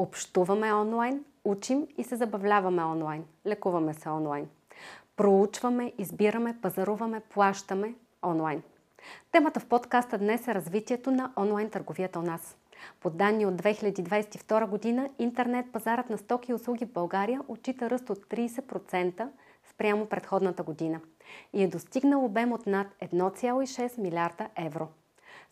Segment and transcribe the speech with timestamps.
[0.00, 4.48] Общуваме онлайн, учим и се забавляваме онлайн, лекуваме се онлайн.
[5.16, 8.62] Проучваме, избираме, пазаруваме, плащаме онлайн.
[9.32, 12.56] Темата в подкаста днес е развитието на онлайн търговията у нас.
[13.00, 18.10] По данни от 2022 година, интернет пазарът на стоки и услуги в България отчита ръст
[18.10, 19.28] от 30%
[19.70, 21.00] спрямо предходната година
[21.52, 24.88] и е достигнал обем от над 1,6 милиарда евро.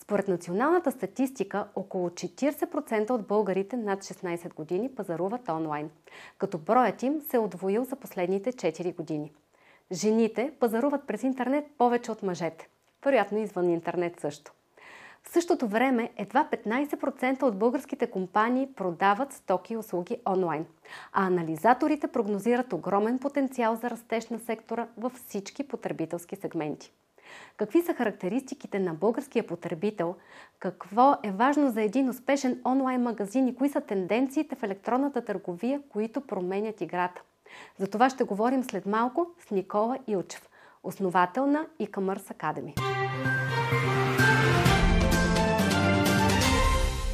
[0.03, 5.91] Според националната статистика, около 40% от българите над 16 години пазаруват онлайн,
[6.39, 9.33] като броят им се е удвоил за последните 4 години.
[9.93, 12.69] Жените пазаруват през интернет повече от мъжете.
[13.05, 14.53] Вероятно извън интернет също.
[15.23, 20.67] В същото време едва 15% от българските компании продават стоки и услуги онлайн,
[21.13, 26.93] а анализаторите прогнозират огромен потенциал за растеж на сектора във всички потребителски сегменти.
[27.57, 30.15] Какви са характеристиките на българския потребител?
[30.59, 35.81] Какво е важно за един успешен онлайн магазин и кои са тенденциите в електронната търговия,
[35.89, 37.23] които променят играта?
[37.79, 40.49] За това ще говорим след малко с Никола Илчев,
[40.83, 42.81] основател на e-commerce Academy.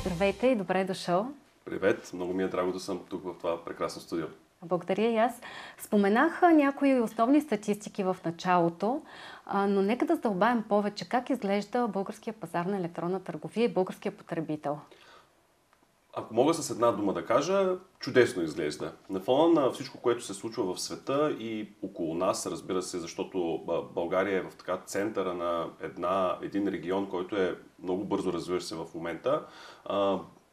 [0.01, 1.27] Здравейте и добре е дошъл.
[1.65, 4.27] Привет, много ми е драго да съм тук в това прекрасно студио.
[4.65, 5.41] Благодаря и аз.
[5.79, 9.03] Споменах някои основни статистики в началото,
[9.55, 14.79] но нека да задълбаем повече как изглежда българския пазар на електронна търговия и българския потребител.
[16.17, 18.93] Ако мога с една дума да кажа, чудесно изглежда.
[19.11, 23.61] На фона на всичко, което се случва в света и около нас, разбира се, защото
[23.95, 28.75] България е в така центъра на една, един регион, който е много бързо развиващ се
[28.75, 29.47] в момента,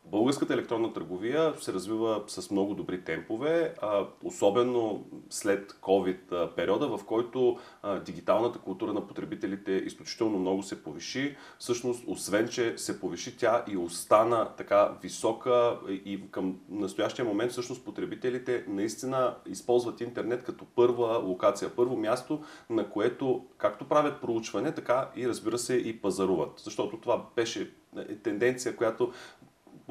[0.06, 3.76] Българската електронна търговия се развива с много добри темпове,
[4.24, 7.60] особено след COVID периода, в който
[8.06, 11.36] дигиталната култура на потребителите изключително много се повиши.
[11.60, 17.86] Всъщност, освен, че се повиши, тя и остана така висока и към настоящия момент всъщност
[17.86, 25.10] потребителите наистина използват интернет като първа локация, първо място, на което както правят проучване, така
[25.16, 26.60] и разбира се и пазаруват.
[26.60, 29.12] Защото това беше е, тенденция, която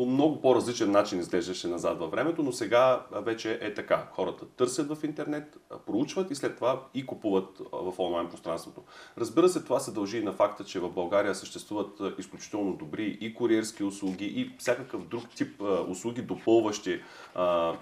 [0.01, 4.09] по много по-различен начин изглеждаше назад във времето, но сега вече е така.
[4.13, 8.83] Хората търсят в интернет, проучват и след това и купуват в онлайн пространството.
[9.19, 13.35] Разбира се, това се дължи и на факта, че в България съществуват изключително добри и
[13.35, 17.01] куриерски услуги, и всякакъв друг тип услуги, допълващи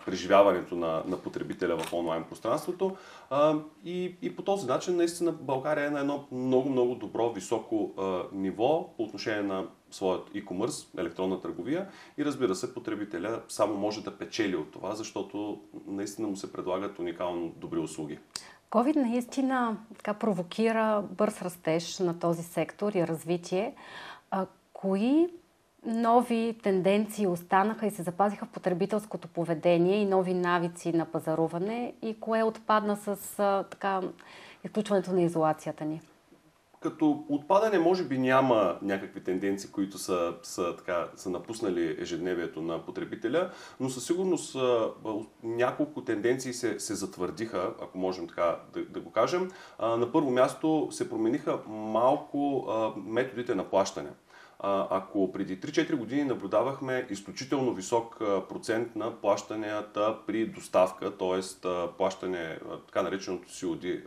[0.07, 2.97] преживяването на, на потребителя в онлайн пространството.
[3.85, 7.95] И, и по този начин наистина България е на едно много-много добро, високо
[8.33, 11.89] ниво по отношение на своят e-commerce, електронна търговия
[12.19, 16.99] и разбира се, потребителя само може да печели от това, защото наистина му се предлагат
[16.99, 18.19] уникално добри услуги.
[18.71, 23.75] COVID наистина така провокира бърз растеж на този сектор и развитие.
[24.31, 25.29] А, кои
[25.87, 32.21] нови тенденции останаха и се запазиха в потребителското поведение и нови навици на пазаруване и
[32.21, 34.01] кое отпадна с а, така
[34.65, 36.01] изключването на изолацията ни?
[36.81, 42.85] Като отпадане може би няма някакви тенденции, които са, са, така, са напуснали ежедневието на
[42.85, 43.51] потребителя,
[43.81, 44.57] но със сигурност
[45.43, 49.51] няколко тенденции се, се затвърдиха, ако можем така да, да го кажем.
[49.81, 52.69] На първо място се промениха малко
[53.07, 54.11] методите на плащане.
[54.91, 58.19] Ако преди 3-4 години наблюдавахме изключително висок
[58.49, 61.69] процент на плащанията при доставка, т.е.
[61.99, 64.03] плащане, така нареченото COD,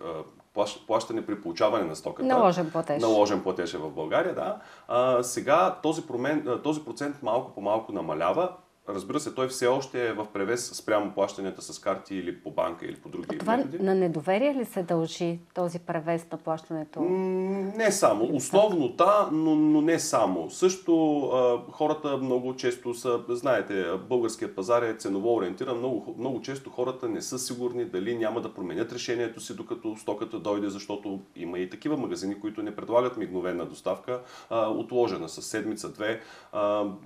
[0.87, 2.27] плащане при получаване на стоката.
[2.27, 3.01] Наложен платеж.
[3.01, 4.57] Наложен платеж е в България, да.
[4.87, 8.49] А, сега този, промен, този процент малко по малко намалява.
[8.89, 12.85] Разбира се, той все още е в превес спрямо плащанията с карти или по банка
[12.85, 13.83] или по други а това методи.
[13.83, 17.01] на недоверие ли се дължи този превес на плащането?
[17.01, 18.29] Не само.
[18.35, 20.49] Основно да, но, но не само.
[20.49, 25.77] Също а, хората много често са, знаете, българският пазар е ценово ориентиран.
[25.77, 30.39] Много, много често хората не са сигурни дали няма да променят решението си, докато стоката
[30.39, 36.21] дойде, защото има и такива магазини, които не предлагат мигновена доставка, а, отложена с седмица-две.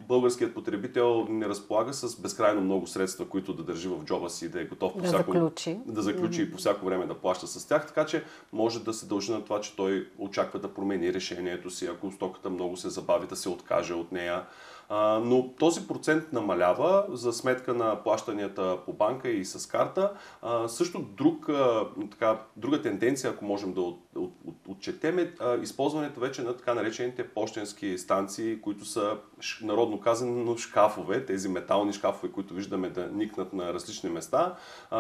[0.08, 4.49] Българският потребител не разполага разполага с безкрайно много средства, които да държи в джоба си,
[4.49, 6.47] да е готов по да всяко, заключи, да заключи mm-hmm.
[6.47, 8.23] и по всяко време да плаща с тях, така че
[8.53, 12.49] може да се дължи на това, че той очаква да промени решението си, ако стоката
[12.49, 14.46] много се забави, да се откаже от нея.
[14.90, 20.11] А, но този процент намалява за сметка на плащанията по банка и с карта.
[20.41, 25.34] А, също друг, а, така, друга тенденция, ако можем да от, от, от, отчетем, е
[25.61, 29.17] използването вече на така наречените почтенски станции, които са
[29.62, 34.56] народно казано шкафове, тези метални шкафове, които виждаме да никнат на различни места,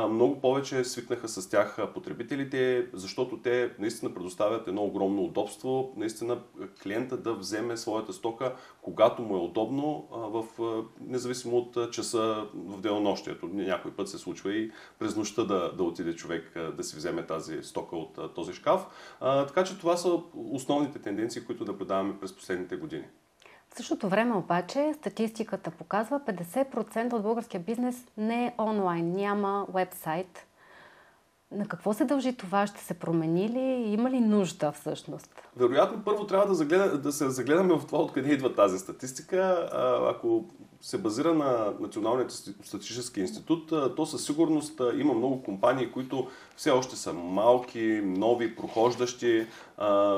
[0.09, 6.39] много повече свикнаха с тях потребителите, защото те наистина предоставят едно огромно удобство, наистина
[6.83, 10.45] клиента да вземе своята стока, когато му е удобно, в,
[11.01, 13.49] независимо от часа в денонощието.
[13.53, 17.63] Някой път се случва и през нощта да, да отиде човек да си вземе тази
[17.63, 18.85] стока от този шкаф.
[19.19, 23.05] Така че това са основните тенденции, които наблюдаваме през последните години.
[23.75, 30.47] В същото време обаче статистиката показва 50% от българския бизнес не е онлайн, няма вебсайт.
[31.51, 32.67] На какво се дължи това?
[32.67, 33.91] Ще се промени ли?
[33.91, 35.41] Има ли нужда всъщност?
[35.55, 39.69] Вероятно, първо трябва да, загледа, да се загледаме в това откъде идва тази статистика.
[40.09, 40.45] Ако
[40.81, 46.95] се базира на Националният статистически институт, то със сигурност има много компании, които все още
[46.95, 49.45] са малки, нови, прохождащи.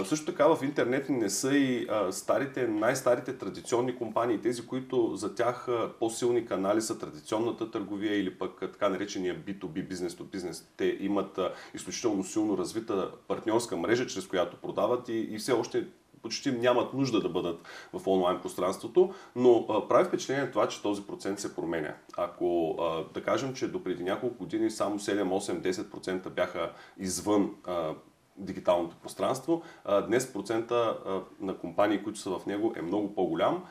[0.06, 5.68] също така в интернет не са и старите, най-старите традиционни компании, тези, които за тях
[6.00, 10.68] по-силни канали са традиционната търговия или пък така наречения B2B, бизнес to бизнес.
[10.78, 11.40] Те имат
[11.74, 15.88] изключително силно развита партньорска мрежа, чрез която продават и, и все още
[16.28, 17.62] почти нямат нужда да бъдат
[17.94, 21.94] в онлайн пространството, но а, прави впечатление това, че този процент се променя.
[22.18, 27.56] Ако а, да кажем, че до преди няколко години само 7, 8, 10% бяха извън
[27.66, 27.94] а,
[28.38, 29.62] дигиталното пространство.
[30.08, 30.98] Днес процента
[31.40, 33.64] на компании, които са в него е много по-голям,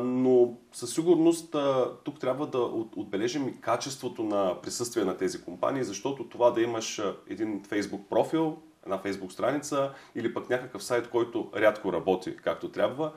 [0.00, 1.56] но със сигурност
[2.04, 2.58] тук трябва да
[2.96, 8.58] отбележим и качеството на присъствие на тези компании, защото това да имаш един Facebook профил,
[8.86, 13.12] една фейсбук страница или пък някакъв сайт, който рядко работи както трябва,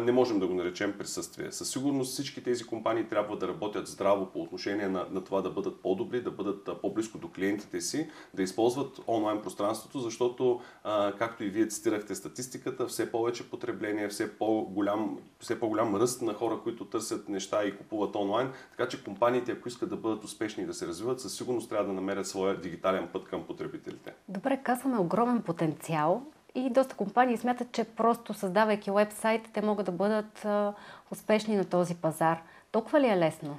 [0.00, 1.52] не можем да го наречем присъствие.
[1.52, 5.50] Със сигурност всички тези компании трябва да работят здраво по отношение на, на това да
[5.50, 10.60] бъдат по-добри, да бъдат по-близко до клиентите си, да използват онлайн пространството, защото,
[11.18, 16.60] както и вие цитирахте статистиката, все повече потребление, все по-голям, все по-голям ръст на хора,
[16.62, 18.52] които търсят неща и купуват онлайн.
[18.70, 21.86] Така че компаниите, ако искат да бъдат успешни и да се развиват, със сигурност трябва
[21.86, 24.14] да намерят своя дигитален път към потребителите.
[24.28, 26.22] Добре, казваме огромен потенциал
[26.54, 30.74] и доста компании смятат, че просто създавайки вебсайт, те могат да бъдат а,
[31.10, 32.42] успешни на този пазар.
[32.72, 33.58] Толкова ли е лесно?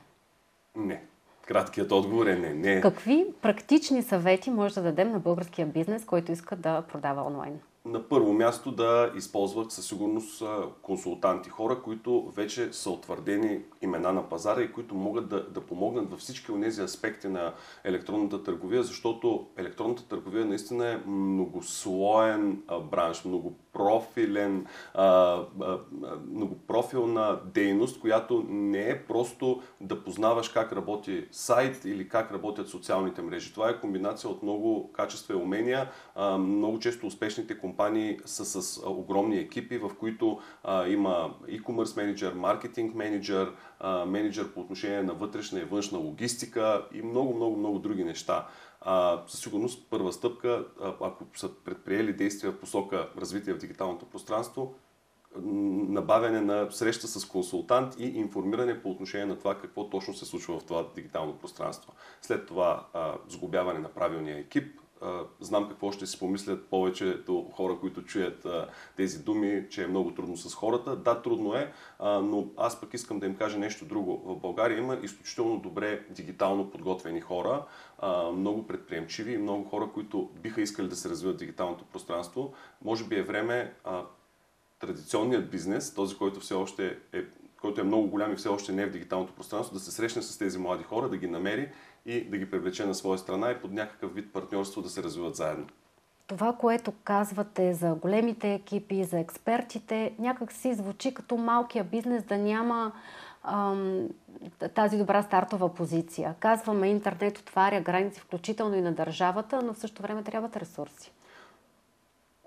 [0.75, 1.01] Не.
[1.47, 2.53] Краткият отговор е не.
[2.53, 2.81] не.
[2.81, 7.59] Какви практични съвети може да дадем на българския бизнес, който иска да продава онлайн?
[7.85, 10.44] На първо място да използват със сигурност
[10.81, 16.12] консултанти, хора, които вече са утвърдени имена на пазара и които могат да, да помогнат
[16.12, 17.53] във всички от тези аспекти на
[17.83, 25.80] електронната търговия, защото електронната търговия наистина е многослоен бранш, много многопрофилен, а, а,
[26.31, 33.22] многопрофилна дейност, която не е просто да познаваш как работи сайт или как работят социалните
[33.22, 33.54] мрежи.
[33.54, 35.90] Това е комбинация от много качества и умения.
[36.16, 42.34] А, много често успешните компании са с огромни екипи, в които а, има e-commerce менеджер,
[42.34, 43.52] маркетинг менеджер,
[44.08, 48.48] менеджер по отношение на вътрешна и външна логистика и много, много, много други неща
[48.85, 50.65] а, със сигурност първа стъпка,
[51.01, 54.75] ако са предприели действия в посока развитие в дигиталното пространство,
[55.35, 60.59] набавяне на среща с консултант и информиране по отношение на това какво точно се случва
[60.59, 61.94] в това дигитално пространство.
[62.21, 64.80] След това а, сгубяване на правилния екип,
[65.39, 68.47] знам какво ще си помислят повечето хора, които чуят
[68.97, 70.95] тези думи, че е много трудно с хората.
[70.95, 74.21] Да, трудно е, но аз пък искам да им кажа нещо друго.
[74.25, 77.65] В България има изключително добре дигитално подготвени хора,
[78.33, 82.53] много предприемчиви и много хора, които биха искали да се развиват дигиталното пространство.
[82.83, 83.73] Може би е време
[84.79, 87.23] традиционният бизнес, този, който все още е
[87.61, 90.21] който е много голям и все още не е в дигиталното пространство, да се срещне
[90.21, 91.69] с тези млади хора, да ги намери
[92.05, 95.36] и да ги привлече на своя страна и под някакъв вид партньорство да се развиват
[95.36, 95.67] заедно.
[96.27, 102.38] Това, което казвате за големите екипи, за експертите, някак си звучи като малкия бизнес да
[102.38, 102.91] няма
[103.43, 104.10] ам,
[104.75, 106.36] тази добра стартова позиция.
[106.39, 111.12] Казваме, интернет отваря граници, включително и на държавата, но в същото време трябват ресурси.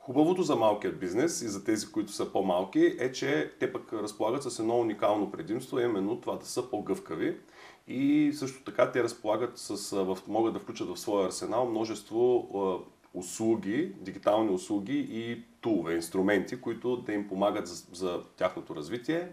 [0.06, 4.42] Хубавото за малкият бизнес и за тези, които са по-малки, е, че те пък разполагат
[4.42, 7.36] с едно уникално предимство, именно това да са по-гъвкави.
[7.88, 12.48] И също така те разполагат с, могат да включат в своя арсенал множество
[13.14, 19.28] услуги, дигитални услуги и тулове, инструменти, които да им помагат за, за тяхното развитие.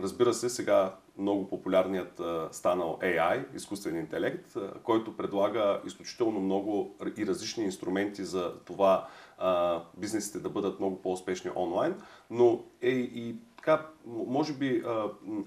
[0.00, 2.20] Разбира се, сега много популярният
[2.50, 10.38] станал AI, изкуствен интелект, който предлага изключително много и различни инструменти за това а, бизнесите
[10.38, 11.94] да бъдат много по-успешни онлайн,
[12.30, 14.82] но е и така, може би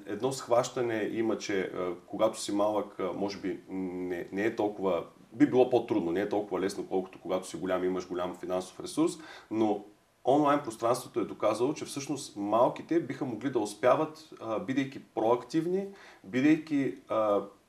[0.06, 1.72] едно схващане има, че
[2.06, 5.04] когато си малък, може би не, не е толкова
[5.34, 9.14] би било по-трудно, не е толкова лесно, колкото когато си голям имаш голям финансов ресурс,
[9.52, 9.86] но
[10.26, 14.30] онлайн пространството е доказало, че всъщност малките биха могли да успяват,
[14.66, 15.88] бидейки проактивни,
[16.24, 16.96] бидейки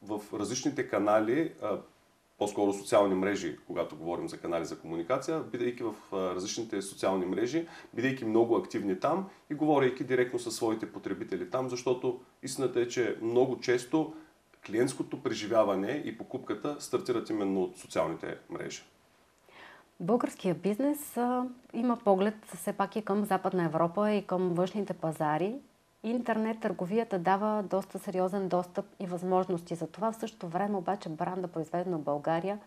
[0.03, 1.53] в различните канали,
[2.39, 8.25] по-скоро социални мрежи, когато говорим за канали за комуникация, бидейки в различните социални мрежи, бидейки
[8.25, 13.61] много активни там и говорейки директно със своите потребители там, защото истината е, че много
[13.61, 14.15] често
[14.67, 18.83] клиентското преживяване и покупката стартират именно от социалните мрежи.
[20.01, 25.55] Българския бизнес а, има поглед все пак и към Западна Европа и към външните пазари.
[26.03, 30.13] Интернет търговията дава доста сериозен достъп и възможности за това.
[30.13, 32.59] В същото време обаче бранда, произведена в България,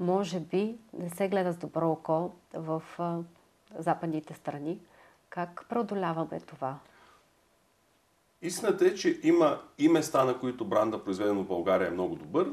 [0.00, 3.18] може би не се гледа с добро око в а,
[3.78, 4.80] западните страни.
[5.30, 6.78] Как преодоляваме това?
[8.42, 12.50] Истината е, че има и места, на които бранда, произведен в България, е много добър.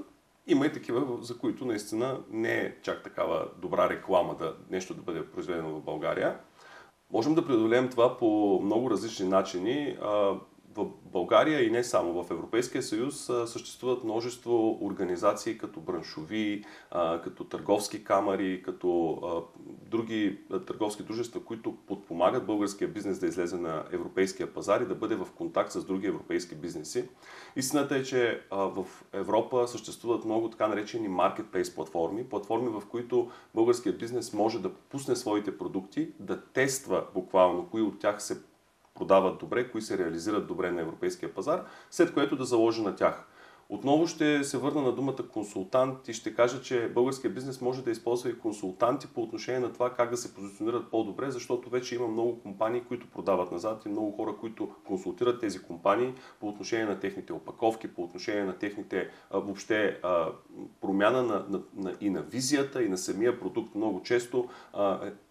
[0.47, 5.01] Има и такива, за които наистина не е чак такава добра реклама да нещо да
[5.01, 6.39] бъде произведено в България.
[7.13, 9.97] Можем да преодолеем това по много различни начини
[11.11, 16.63] България и не само в Европейския съюз съществуват множество организации като браншови,
[17.23, 19.19] като търговски камери, като
[19.89, 25.15] други търговски дружества, които подпомагат българския бизнес да излезе на европейския пазар и да бъде
[25.15, 27.09] в контакт с други европейски бизнеси.
[27.55, 33.99] Истината е, че в Европа съществуват много така наречени marketplace платформи, платформи в които българският
[33.99, 38.50] бизнес може да пусне своите продукти, да тества буквално кои от тях се
[38.93, 43.27] продават добре, кои се реализират добре на европейския пазар, след което да заложи на тях.
[43.73, 47.91] Отново ще се върна на думата консултант и ще кажа, че българския бизнес може да
[47.91, 52.07] използва и консултанти по отношение на това как да се позиционират по-добре, защото вече има
[52.07, 56.99] много компании, които продават назад и много хора, които консултират тези компании по отношение на
[56.99, 59.99] техните опаковки, по отношение на техните въобще
[60.81, 63.75] промяна на, на, на, и на визията, и на самия продукт.
[63.75, 64.49] Много често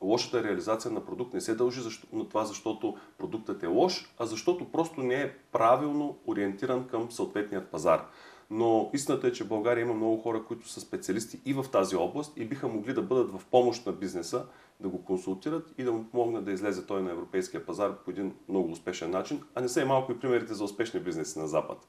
[0.02, 4.26] лошата реализация на продукт не се дължи защо, на това, защото продуктът е лош, а
[4.26, 8.06] защото просто не е правилно ориентиран към съответният пазар.
[8.50, 11.96] Но истината е, че в България има много хора, които са специалисти и в тази
[11.96, 14.46] област и биха могли да бъдат в помощ на бизнеса,
[14.80, 18.34] да го консултират и да му помогнат да излезе той на европейския пазар по един
[18.48, 21.88] много успешен начин, а не са и малко и примерите за успешни бизнеси на Запад.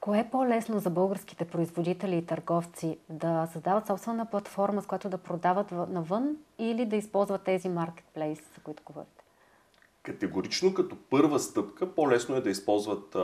[0.00, 5.18] Кое е по-лесно за българските производители и търговци да създават собствена платформа, с която да
[5.18, 9.24] продават навън или да използват тези маркетплейс, за които говорите?
[10.02, 13.16] Категорично като първа стъпка по-лесно е да използват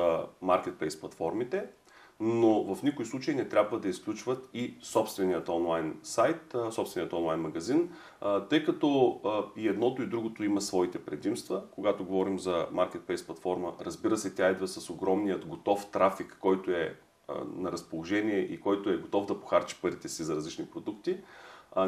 [0.42, 1.66] маркетплейс платформите,
[2.24, 7.90] но в никой случай не трябва да изключват и собственият онлайн сайт, собственият онлайн магазин,
[8.50, 9.20] тъй като
[9.56, 11.62] и едното и другото има своите предимства.
[11.70, 16.96] Когато говорим за Marketplace платформа, разбира се, тя идва с огромният готов трафик, който е
[17.56, 21.16] на разположение и който е готов да похарчи парите си за различни продукти.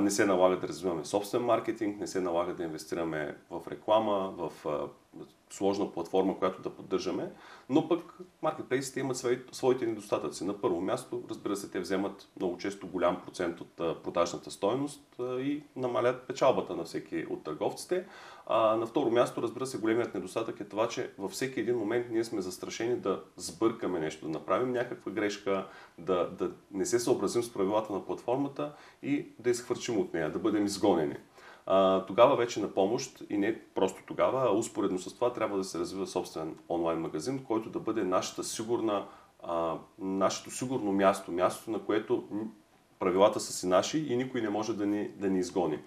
[0.01, 4.53] Не се налага да развиваме собствен маркетинг, не се налага да инвестираме в реклама, в
[5.51, 7.33] сложна платформа, която да поддържаме,
[7.69, 10.45] но пък маркетплейсите имат своите недостатъци.
[10.45, 15.63] На първо място, разбира се, те вземат много често голям процент от продажната стоеност и
[15.77, 18.07] намалят печалбата на всеки от търговците.
[18.47, 22.07] А на второ място, разбира се, големият недостатък е това, че във всеки един момент
[22.11, 25.67] ние сме застрашени да сбъркаме нещо, да направим някаква грешка,
[25.99, 30.39] да, да не се съобразим с правилата на платформата и да изхвърчим от нея, да
[30.39, 31.17] бъдем изгонени
[32.07, 35.79] тогава вече на помощ и не просто тогава, а успоредно с това трябва да се
[35.79, 39.07] развива собствен онлайн магазин, който да бъде нашата сигурна,
[39.43, 42.29] а, нашето сигурно място, място на което
[42.99, 45.79] правилата са си наши и никой не може да ни, да ни изгони.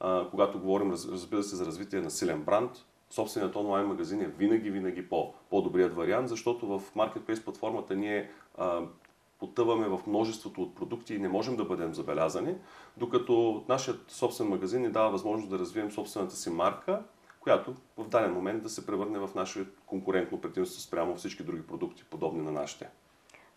[0.00, 2.70] А, когато говорим, разбира се, за развитие на силен бранд,
[3.10, 8.80] собственият онлайн магазин е винаги, винаги по, по-добрият вариант, защото в Marketplace платформата ние а,
[9.38, 12.54] потъваме в множеството от продукти и не можем да бъдем забелязани,
[12.96, 17.02] докато нашият собствен магазин ни дава възможност да развием собствената си марка,
[17.40, 22.04] която в даден момент да се превърне в наше конкурентно предимство спрямо всички други продукти,
[22.10, 22.88] подобни на нашите.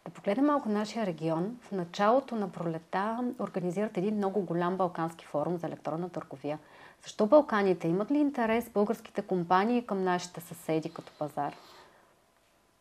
[0.05, 1.57] Да погледнем малко нашия регион.
[1.62, 6.59] В началото на пролета организират един много голям балкански форум за електронна търговия.
[7.03, 7.88] Защо Балканите?
[7.88, 11.55] Имат ли интерес българските компании към нашите съседи като пазар?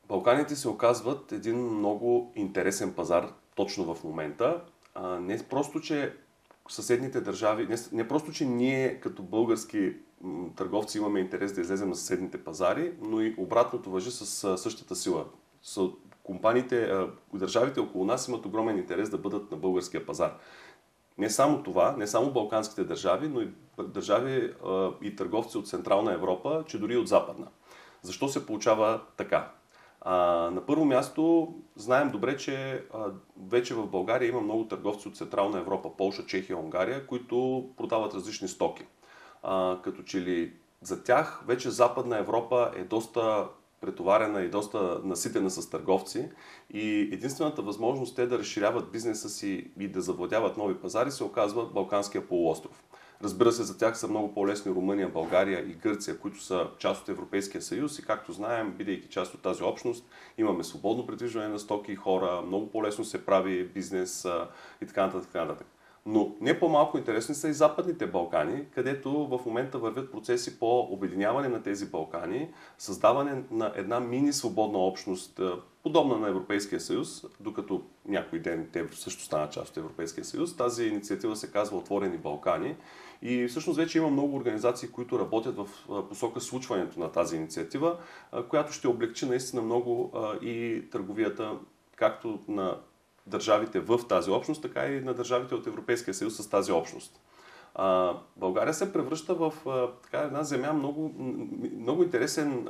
[0.09, 4.61] Балканите се оказват един много интересен пазар точно в момента.
[4.95, 6.17] А, не просто, че
[6.69, 9.93] съседните държави, не, не просто, че ние като български
[10.57, 15.25] търговци имаме интерес да излезем на съседните пазари, но и обратното въжи с същата сила.
[15.63, 15.81] С
[16.23, 16.93] компаниите,
[17.35, 20.39] държавите около нас имат огромен интерес да бъдат на българския пазар.
[21.19, 24.55] Не само това, не само балканските държави, но и държави
[25.03, 27.47] и търговци от Централна Европа, че дори и от Западна.
[28.03, 29.53] Защо се получава така?
[30.11, 33.07] А, на първо място знаем добре, че а,
[33.49, 38.49] вече в България има много търговци от Централна Европа, Полша, Чехия, Унгария, които продават различни
[38.49, 38.85] стоки.
[39.43, 43.49] А, като че ли за тях вече Западна Европа е доста
[43.81, 46.29] претоварена и доста наситена с търговци
[46.71, 51.67] и единствената възможност те да разширяват бизнеса си и да завладяват нови пазари се оказва
[51.67, 52.85] Балканския полуостров.
[53.23, 57.09] Разбира се, за тях са много по-лесни Румъния, България и Гърция, които са част от
[57.09, 60.09] Европейския съюз и както знаем, бидейки част от тази общност,
[60.39, 64.27] имаме свободно предвижване на стоки и хора, много по-лесно се прави бизнес
[64.83, 65.27] и така нататък.
[65.33, 65.67] Така нататък.
[66.07, 71.49] Но не по-малко интересни са и Западните Балкани, където в момента вървят процеси по обединяване
[71.49, 75.41] на тези Балкани, създаване на една мини свободна общност,
[75.83, 80.57] подобна на Европейския съюз, докато някой ден те също станат част от Европейския съюз.
[80.57, 82.77] Тази инициатива се казва Отворени Балкани
[83.23, 85.69] и всъщност вече има много организации, които работят в
[86.09, 87.97] посока случването на тази инициатива,
[88.49, 91.53] която ще облегчи наистина много и търговията
[91.97, 92.77] както на
[93.27, 97.21] държавите в тази общност, така и на държавите от Европейския съюз с тази общност.
[98.37, 99.53] България се превръща в
[100.03, 101.15] така, една земя много,
[101.77, 102.69] много интересен,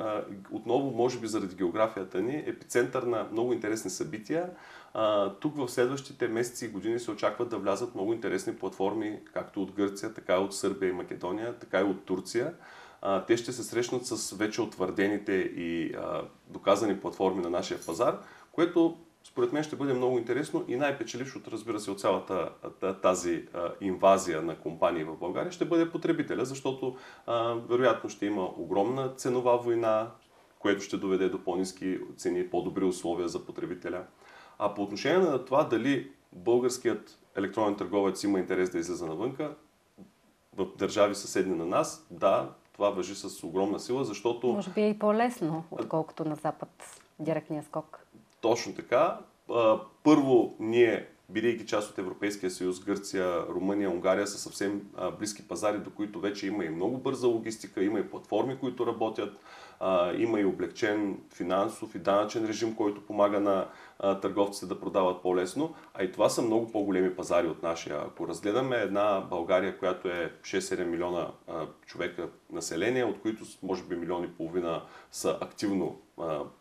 [0.51, 4.49] отново може би заради географията ни, епицентър на много интересни събития.
[5.39, 9.71] Тук в следващите месеци и години се очакват да влязат много интересни платформи, както от
[9.71, 12.53] Гърция, така и от Сърбия и Македония, така и от Турция.
[13.27, 15.95] Те ще се срещнат с вече утвърдените и
[16.47, 18.19] доказани платформи на нашия пазар,
[18.51, 22.49] което според мен ще бъде много интересно и най-печелившото, разбира се, от цялата
[23.01, 23.45] тази
[23.81, 26.95] инвазия на компании в България ще бъде потребителя, защото
[27.69, 30.11] вероятно ще има огромна ценова война,
[30.59, 34.03] което ще доведе до по-низки цени, по-добри условия за потребителя.
[34.59, 39.55] А по отношение на това дали българският електронен търговец има интерес да излезе навънка,
[40.55, 44.47] в държави съседни на нас, да, това въжи с огромна сила, защото...
[44.47, 48.05] Може би е и по-лесно, отколкото на Запад директния скок.
[48.41, 49.19] Точно така.
[50.03, 54.81] Първо, ние, бидейки част от Европейския съюз, Гърция, Румъния, Унгария са съвсем
[55.19, 59.39] близки пазари, до които вече има и много бърза логистика, има и платформи, които работят,
[60.17, 63.67] има и облегчен финансов и данъчен режим, който помага на
[64.21, 65.75] търговците да продават по-лесно.
[65.93, 67.97] А и това са много по-големи пазари от нашия.
[67.97, 71.27] Ако разгледаме една България, която е 6-7 милиона
[71.85, 76.01] човека население, от които може би милиони и половина са активно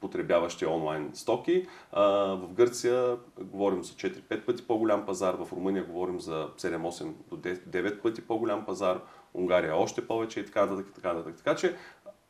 [0.00, 1.66] потребяващи онлайн стоки.
[1.92, 8.02] В Гърция говорим за 4-5 пъти по-голям пазар, в Румъния говорим за 7-8 до 9
[8.02, 9.00] пъти по-голям пазар,
[9.34, 10.94] Унгария още повече и така нататък.
[10.94, 11.36] Така, нататък.
[11.36, 11.76] така че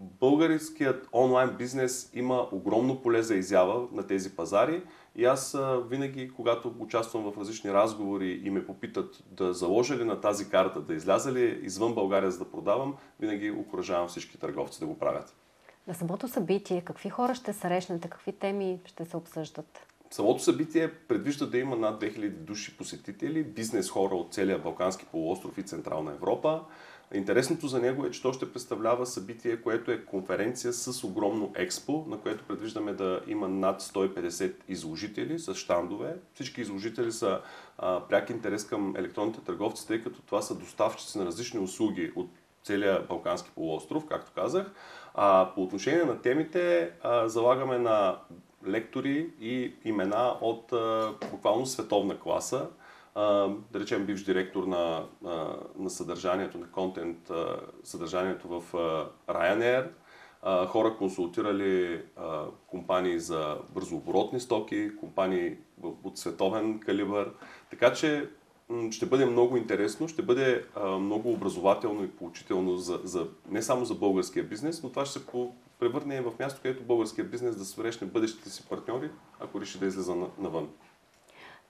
[0.00, 4.82] българският онлайн бизнес има огромно поле за изява на тези пазари
[5.16, 5.56] и аз
[5.88, 10.80] винаги, когато участвам в различни разговори и ме попитат да заложа ли на тази карта,
[10.80, 15.36] да изляза ли извън България за да продавам, винаги окоръжавам всички търговци да го правят.
[15.86, 19.86] На самото събитие, какви хора ще срещнете, какви теми ще се обсъждат?
[20.10, 25.58] Самото събитие предвижда да има над 2000 души посетители, бизнес хора от целия Балкански полуостров
[25.58, 26.64] и Централна Европа.
[27.14, 32.04] Интересното за него е, че то ще представлява събитие, което е конференция с огромно експо,
[32.08, 36.16] на което предвиждаме да има над 150 изложители с щандове.
[36.34, 37.40] Всички изложители са
[37.78, 42.30] а, пряк интерес към електронните търговци, тъй като това са доставчици на различни услуги от
[42.62, 44.72] целия Балкански полуостров, както казах.
[45.14, 48.18] А, по отношение на темите, а, залагаме на
[48.66, 52.68] лектори и имена от а, буквално световна класа
[53.16, 55.06] да речем бивш директор на,
[55.78, 57.30] на съдържанието, на контент,
[57.84, 58.72] съдържанието в
[59.28, 59.86] Ryanair,
[60.66, 62.02] хора консултирали
[62.66, 67.32] компании за бързооборотни стоки, компании от световен калибър.
[67.70, 68.28] Така че
[68.90, 70.64] ще бъде много интересно, ще бъде
[71.00, 75.26] много образователно и поучително за, за, не само за българския бизнес, но това ще се
[75.78, 80.14] превърне в място, където българския бизнес да срещне бъдещите си партньори, ако реши да излиза
[80.38, 80.68] навън.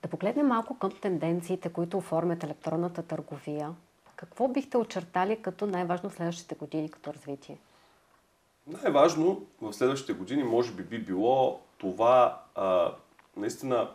[0.01, 3.75] Да погледнем малко към тенденциите, които оформят електронната търговия.
[4.15, 7.57] Какво бихте очертали като най-важно в следващите години като развитие?
[8.67, 12.93] Най-важно в следващите години може би би било това а,
[13.37, 13.91] наистина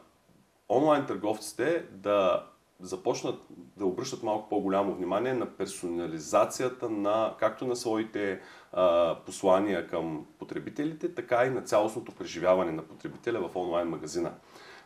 [0.68, 2.46] онлайн търговците да
[2.80, 3.40] започнат
[3.76, 8.40] да обръщат малко по-голямо внимание на персонализацията на както на своите
[8.72, 14.32] а, послания към потребителите, така и на цялостното преживяване на потребителя в онлайн магазина.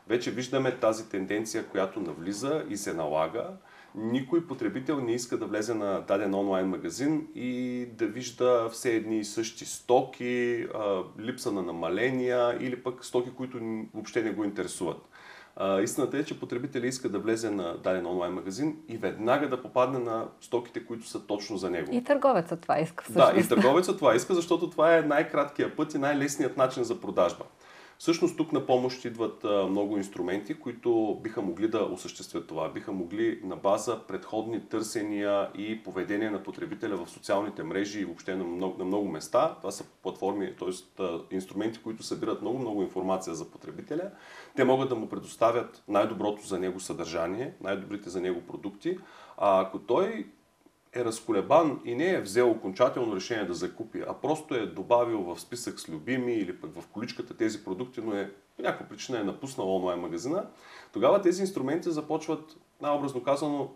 [0.08, 3.46] Вече виждаме тази тенденция, която навлиза и се налага.
[3.94, 9.18] Никой потребител не иска да влезе на даден онлайн магазин и да вижда все едни
[9.18, 10.66] и същи стоки,
[11.20, 13.58] липса на намаления или пък стоки, които
[13.94, 15.08] въобще не го интересуват.
[15.82, 19.98] истината е, че потребителя иска да влезе на даден онлайн магазин и веднага да попадне
[19.98, 21.88] на стоките, които са точно за него.
[21.92, 23.04] И търговецът това иска.
[23.04, 23.34] Всъщност.
[23.34, 27.44] Да, и търговецът това иска, защото това е най-краткият път и най-лесният начин за продажба.
[27.98, 32.68] Всъщност тук на помощ идват много инструменти, които биха могли да осъществят това.
[32.68, 38.36] Биха могли на база предходни търсения и поведение на потребителя в социалните мрежи и въобще
[38.36, 39.56] на много, на много места.
[39.60, 41.04] Това са платформи, т.е.
[41.30, 44.10] инструменти, които събират много-много информация за потребителя.
[44.56, 48.98] Те могат да му предоставят най-доброто за него съдържание, най-добрите за него продукти.
[49.36, 50.26] А ако той
[50.92, 55.40] е разколебан и не е взел окончателно решение да закупи, а просто е добавил в
[55.40, 59.24] списък с любими или пък в количката тези продукти, но е по някаква причина е
[59.24, 60.46] напуснал онлайн магазина,
[60.92, 63.70] тогава тези инструменти започват, най-образно казано,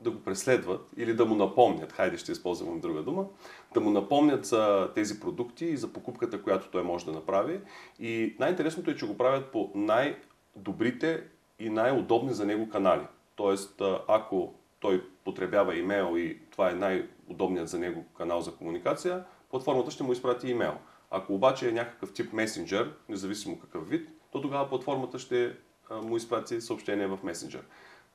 [0.00, 3.26] да го преследват или да му напомнят, хайде ще използвам друга дума,
[3.74, 7.60] да му напомнят за тези продукти и за покупката, която той може да направи.
[8.00, 11.22] И най-интересното е, че го правят по най-добрите
[11.58, 13.06] и най-удобни за него канали.
[13.36, 14.54] Тоест, ако
[14.86, 20.12] той потребява имейл и това е най-удобният за него канал за комуникация, платформата ще му
[20.12, 20.74] изпрати имейл.
[21.10, 25.56] Ако обаче е някакъв тип месенджер, независимо какъв вид, то тогава платформата ще
[26.02, 27.62] му изпрати съобщение в месенджер.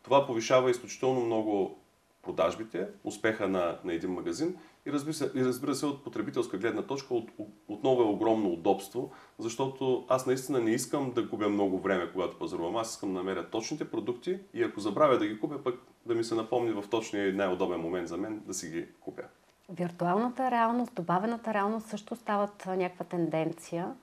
[0.03, 1.79] Това повишава изключително много
[2.23, 6.81] продажбите, успеха на, на един магазин и разбира, се, и разбира се от потребителска гледна
[6.81, 7.31] точка от,
[7.67, 12.77] отново е огромно удобство, защото аз наистина не искам да губя много време, когато пазарувам.
[12.77, 16.23] Аз искам да намеря точните продукти и ако забравя да ги купя, пък да ми
[16.23, 19.23] се напомни в точния и най-удобен момент за мен да си ги купя.
[19.69, 23.93] Виртуалната реалност, добавената реалност също стават някаква тенденция.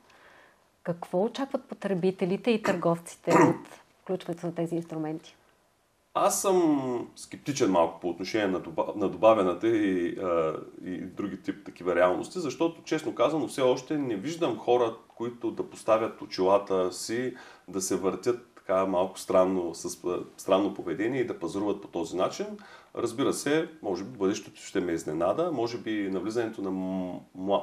[0.82, 5.36] Какво очакват потребителите и търговците от включването на тези инструменти?
[6.14, 8.62] Аз съм скептичен малко по отношение на,
[8.96, 14.16] на добавената и, а, и други тип такива реалности, защото, честно казано, все още не
[14.16, 17.36] виждам хора, които да поставят очилата си,
[17.68, 19.98] да се въртят така малко странно, с
[20.36, 22.46] странно поведение и да пазаруват по този начин.
[22.96, 26.70] Разбира се, може би бъдещето ще ме изненада, може би навлизането на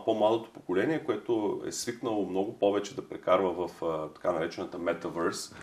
[0.05, 3.71] по-младото поколение, което е свикнало много повече да прекарва в
[4.15, 5.55] така наречената Metaverse,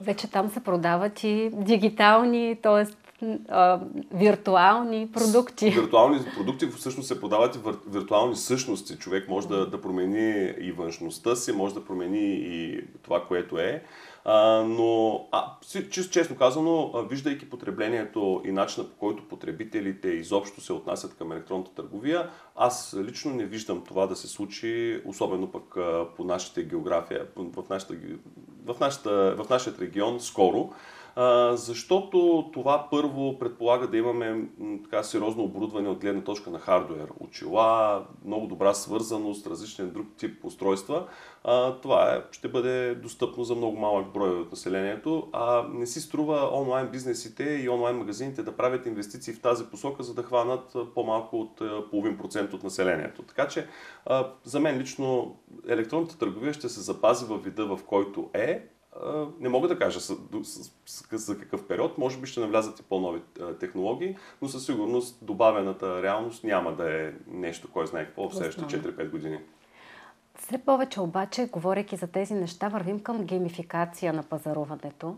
[0.00, 2.84] вече там се продават и дигитални, т.е.
[4.14, 5.70] виртуални продукти.
[5.70, 7.58] Виртуални продукти всъщност се продават и
[7.88, 8.98] виртуални същности.
[8.98, 13.82] Човек може да, да промени и външността си, може да промени и това, което е.
[14.24, 15.52] А, но, а,
[15.90, 21.74] чисто честно казано, виждайки потреблението и начина по който потребителите изобщо се отнасят към електронната
[21.74, 25.76] търговия, аз лично не виждам това да се случи, особено пък
[26.16, 27.94] по нашата география, в, нашата,
[28.66, 30.70] в, нашата, в нашия регион скоро
[31.52, 34.44] защото това първо предполага да имаме
[34.84, 37.08] така сериозно оборудване от гледна точка на хардуер.
[37.20, 41.06] Очила, много добра свързаност, различен друг тип устройства.
[41.82, 45.28] Това е, ще бъде достъпно за много малък брой от населението.
[45.32, 50.02] А не си струва онлайн бизнесите и онлайн магазините да правят инвестиции в тази посока,
[50.02, 53.22] за да хванат по-малко от половин процент от населението.
[53.22, 53.66] Така че
[54.44, 55.36] за мен лично
[55.68, 58.68] електронната търговия ще се запази във вида, в който е,
[59.40, 60.00] не мога да кажа
[61.12, 61.98] за какъв период.
[61.98, 63.20] Може би ще навлязат и по-нови
[63.60, 68.82] технологии, но със сигурност добавената реалност няма да е нещо, кой знае какво в следващите
[68.82, 69.38] 4-5 години.
[70.38, 75.16] Все повече обаче, говоряки за тези неща, вървим към геймификация на пазаруването.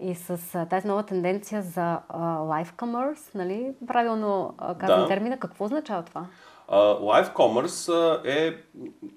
[0.00, 3.74] И с тази нова тенденция за uh, live commerce, нали?
[3.86, 5.08] Правилно казвам да.
[5.08, 6.26] термина, какво означава това?
[6.70, 8.56] Live Commerce е,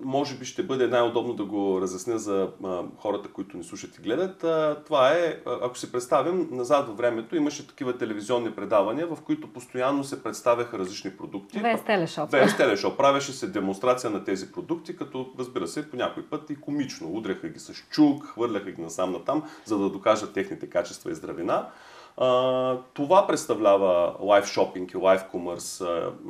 [0.02, 2.50] може би ще бъде най-удобно да го разясня за
[2.98, 4.38] хората, които ни слушат и гледат.
[4.86, 10.04] Това е, ако се представим, назад във времето имаше такива телевизионни предавания, в които постоянно
[10.04, 11.60] се представяха различни продукти.
[11.62, 12.32] Без телешоп.
[12.32, 12.98] Без телешоп.
[12.98, 17.12] Правеше се демонстрация на тези продукти, като разбира се, по някой път и комично.
[17.12, 21.68] Удряха ги с чук, хвърляха ги насам натам, за да докажат техните качества и здравина.
[22.93, 25.84] Това представлява лайв шопинг и лайв комърс.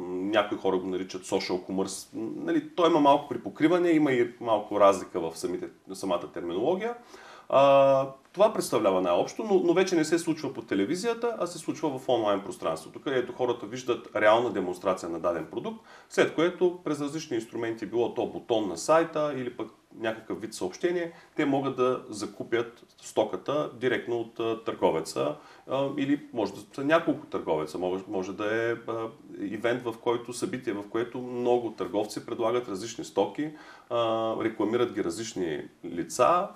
[0.06, 2.10] Някои хора го наричат social commerce.
[2.36, 6.96] Нали, той има малко припокриване, има и малко разлика в самите, самата терминология.
[7.50, 12.00] А, това представлява най-общо, но, но вече не се случва по телевизията, а се случва
[12.00, 17.36] в онлайн пространството, където хората виждат реална демонстрация на даден продукт, след което през различни
[17.36, 22.84] инструменти, било то бутон на сайта или пък някакъв вид съобщение, те могат да закупят
[23.02, 25.36] стоката директно от търговеца
[25.97, 27.78] или може да са няколко търговеца.
[27.78, 28.76] Може, може да е
[29.39, 33.52] ивент, в който събитие, в което много търговци предлагат различни стоки,
[34.41, 36.47] рекламират ги различни лица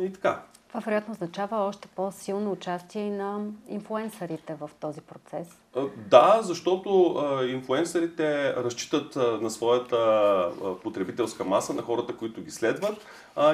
[0.00, 0.42] и така.
[0.72, 5.48] Това вероятно означава още по-силно участие и на инфуенсърите в този процес.
[5.96, 7.16] Да, защото
[7.48, 10.50] инфуенсърите разчитат на своята
[10.82, 13.06] потребителска маса, на хората, които ги следват.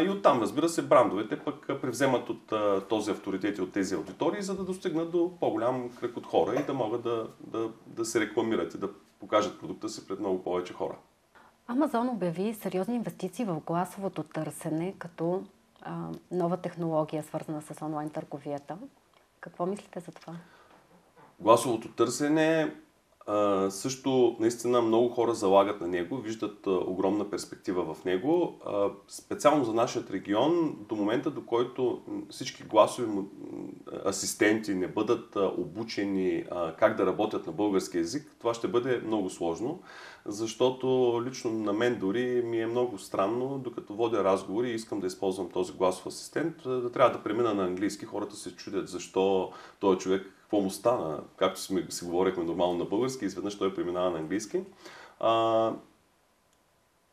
[0.07, 2.53] И оттам, разбира се, брандовете пък превземат от
[2.89, 6.65] този авторитет и от тези аудитории, за да достигнат до по-голям кръг от хора и
[6.65, 8.89] да могат да, да, да се рекламират и да
[9.21, 10.95] покажат продукта си пред много повече хора.
[11.67, 15.43] Амазон обяви сериозни инвестиции в гласовото търсене, като
[15.83, 18.79] а, нова технология, свързана с онлайн търговията.
[19.41, 20.35] Какво мислите за това?
[21.41, 22.75] Гласовото търсене
[23.71, 28.61] също наистина много хора залагат на него, виждат а, огромна перспектива в него.
[28.67, 33.09] А, специално за нашия регион, до момента до който всички гласови
[34.07, 39.03] асистенти не бъдат а, обучени а, как да работят на български язик, това ще бъде
[39.07, 39.83] много сложно,
[40.27, 45.07] защото лично на мен дори ми е много странно, докато водя разговори и искам да
[45.07, 48.05] използвам този гласов асистент, да трябва да премина на английски.
[48.05, 52.85] Хората се чудят защо този човек какво му стана, както си, си говорихме нормално на
[52.85, 54.61] български, изведнъж той преминава на английски.
[55.21, 55.73] А,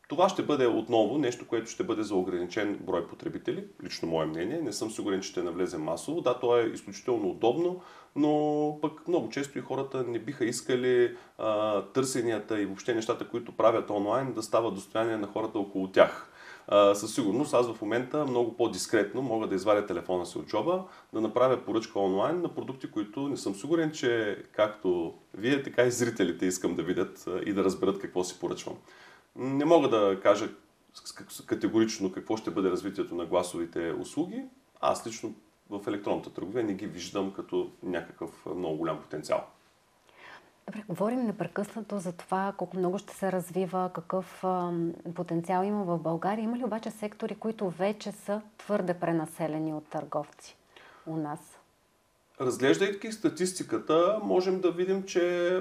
[0.08, 4.60] това ще бъде отново нещо, което ще бъде за ограничен брой потребители, лично мое мнение.
[4.60, 6.20] Не съм сигурен, че ще навлезе масово.
[6.20, 7.82] Да, то е изключително удобно,
[8.16, 13.56] но пък много често и хората не биха искали а, търсенията и въобще нещата, които
[13.56, 16.32] правят онлайн, да стават достояние на хората около тях
[16.94, 21.20] със сигурност аз в момента много по-дискретно мога да извадя телефона си от джоба, да
[21.20, 26.46] направя поръчка онлайн на продукти, които не съм сигурен, че както вие, така и зрителите
[26.46, 28.74] искам да видят и да разберат какво си поръчвам.
[29.36, 30.48] Не мога да кажа
[31.46, 34.42] категорично какво ще бъде развитието на гласовите услуги.
[34.80, 35.34] Аз лично
[35.70, 39.46] в електронната търговия не ги виждам като някакъв много голям потенциал.
[40.70, 44.44] Добре, говорим непрекъснато за това колко много ще се развива, какъв
[45.14, 46.42] потенциал има в България.
[46.42, 50.56] Има ли обаче сектори, които вече са твърде пренаселени от търговци
[51.06, 51.58] у нас?
[52.40, 55.56] Разглеждайки статистиката, можем да видим, че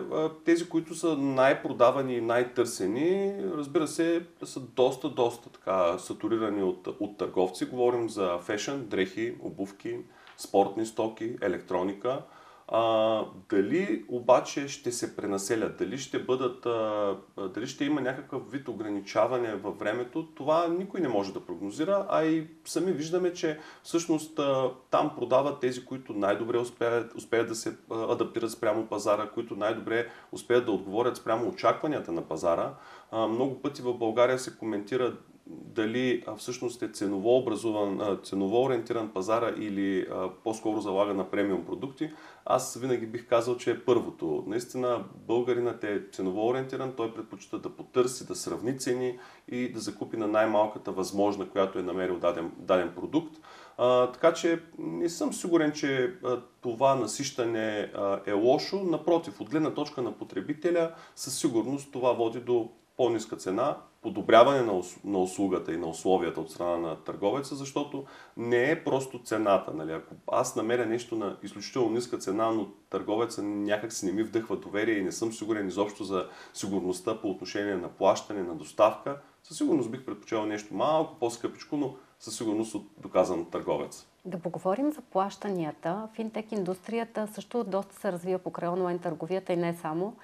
[0.45, 7.17] тези, които са най-продавани и най-търсени, разбира се, са доста, доста така сатурирани от, от
[7.17, 7.65] търговци.
[7.65, 9.97] Говорим за фешън, дрехи, обувки,
[10.37, 12.21] спортни стоки, електроника–
[12.67, 17.17] а, дали обаче ще се пренаселят, дали ще бъдат, а,
[17.53, 22.23] дали ще има някакъв вид ограничаване във времето, това никой не може да прогнозира, а
[22.23, 27.77] и сами виждаме, че всъщност а, там продават тези, които най-добре успеят, успеят да се
[27.91, 32.73] адаптират спрямо пазара, които най-добре успеят да отговорят спрямо очакванията на пазара.
[33.11, 35.13] А, много пъти в България се коментира
[35.47, 41.31] дали а, всъщност е ценово образуван, а, ценово ориентиран пазара или а, по-скоро залага на
[41.31, 42.11] премиум продукти,
[42.45, 44.43] аз винаги бих казал, че е първото.
[44.47, 50.17] Наистина българинът е ценово ориентиран, той предпочита да потърси, да сравни цени и да закупи
[50.17, 53.35] на най-малката възможна, която е намерил даден, даден продукт.
[53.77, 58.83] А, така че не съм сигурен, че а, това насищане а, е лошо.
[58.83, 64.61] Напротив, от гледна точка на потребителя, със сигурност това води до по-ниска цена, подобряване
[65.03, 68.05] на, услугата и на условията от страна на търговеца, защото
[68.37, 69.73] не е просто цената.
[69.73, 69.91] Нали?
[69.91, 74.57] Ако аз намеря нещо на изключително ниска цена, но търговеца някак си не ми вдъхва
[74.57, 79.57] доверие и не съм сигурен изобщо за сигурността по отношение на плащане, на доставка, със
[79.57, 84.07] сигурност бих предпочел нещо малко по-скъпичко, но със сигурност от доказан търговец.
[84.25, 86.09] Да поговорим за плащанията.
[86.13, 90.15] Финтек индустрията също доста се развива покрай онлайн търговията и не само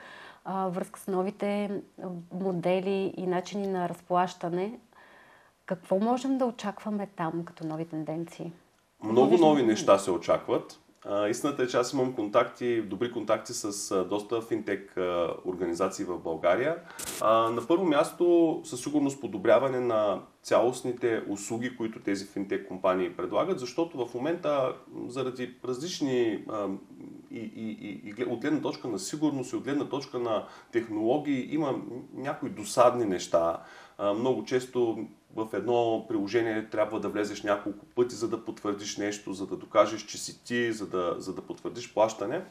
[0.46, 1.82] а, връзка с новите
[2.34, 4.80] модели и начини на разплащане.
[5.66, 8.52] Какво можем да очакваме там като нови тенденции?
[9.04, 10.80] Много нови неща се очакват.
[11.30, 14.98] Истината е, че аз имам контакти, добри контакти с доста финтек
[15.46, 16.76] организации в България.
[17.22, 24.06] На първо място, със сигурност подобряване на цялостните услуги, които тези финтек компании предлагат, защото
[24.06, 24.76] в момента
[25.08, 26.46] заради различни
[27.32, 31.54] и, и, и, и от гледна точка на сигурност и от гледна точка на технологии
[31.54, 31.82] има
[32.14, 33.64] някои досадни неща.
[34.00, 39.48] Много често в едно приложение трябва да влезеш няколко пъти, за да потвърдиш нещо, за
[39.48, 42.46] да докажеш, че си ти, за да, за да потвърдиш плащане.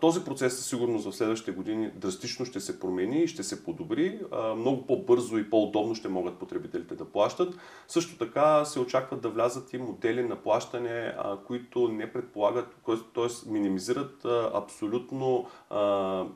[0.00, 4.20] Този процес със сигурност в следващите години драстично ще се промени и ще се подобри.
[4.56, 7.54] Много по-бързо и по-удобно ще могат потребителите да плащат.
[7.88, 11.14] Също така се очакват да влязат и модели на плащане,
[11.46, 12.76] които не предполагат,
[13.14, 13.50] т.е.
[13.50, 15.46] минимизират абсолютно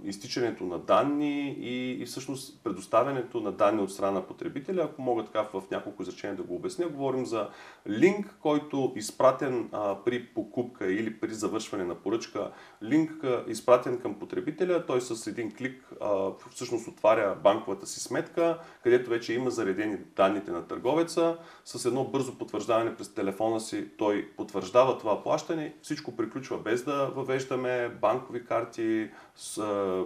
[0.04, 4.82] изтичането на данни и, всъщност предоставянето на данни от страна на потребителя.
[4.82, 7.48] Ако мога така в няколко изречения да го обясня, говорим за
[7.88, 9.70] линк, който изпратен
[10.04, 12.50] при покупка или при завършване на поръчка,
[12.82, 13.12] линк
[13.48, 19.34] изпратен към потребителя, той с един клик а, всъщност отваря банковата си сметка, където вече
[19.34, 21.38] има заредени данните на търговеца.
[21.64, 25.74] С едно бързо потвърждаване през телефона си той потвърждава това плащане.
[25.82, 30.04] Всичко приключва без да въвеждаме банкови карти, с а,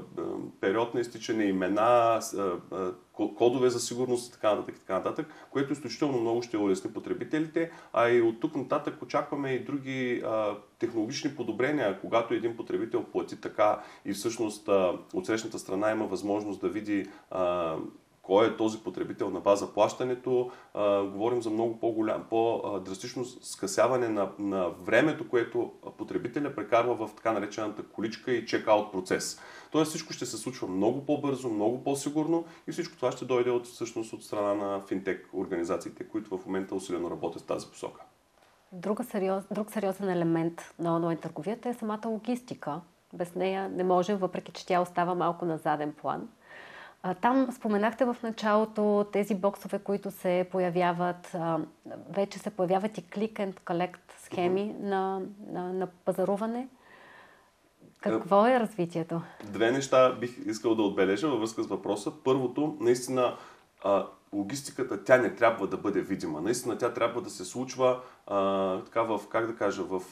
[0.60, 2.20] период на изтичане, имена,
[2.72, 7.70] а, кодове за сигурност и така нататък, така нататък, което изключително много ще улесни потребителите,
[7.92, 13.40] а и от тук нататък очакваме и други а, технологични подобрения, когато един потребител плати
[13.40, 17.76] така и всъщност а, от срещната страна има възможност да види а,
[18.24, 20.50] кой е този потребител на база плащането.
[20.74, 27.32] А, говорим за много по-голям, по-драстично скъсяване на, на времето, което потребителя прекарва в така
[27.32, 29.40] наречената количка и чекаут процес.
[29.70, 33.66] Тоест всичко ще се случва много по-бързо, много по-сигурно и всичко това ще дойде от,
[33.66, 38.00] всъщност от страна на финтек организациите, които в момента усилено работят в тази посока.
[38.72, 42.80] Друга сериоз, друг сериозен елемент на онлайн търговията е самата логистика.
[43.12, 46.28] Без нея не можем, въпреки че тя остава малко на заден план.
[47.20, 51.36] Там споменахте в началото тези боксове, които се появяват.
[52.10, 54.82] Вече се появяват и click and collect схеми mm-hmm.
[54.82, 56.68] на, на, на пазаруване.
[58.00, 59.20] Какво е развитието?
[59.44, 62.12] Две неща бих искал да отбележа във връзка с въпроса.
[62.24, 63.36] Първото, наистина
[64.32, 66.40] логистиката, тя не трябва да бъде видима.
[66.40, 70.02] Наистина тя трябва да се случва а, така в, как да кажа, в,